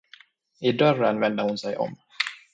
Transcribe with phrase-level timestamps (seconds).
[0.61, 1.95] I dörren vände hon sig om.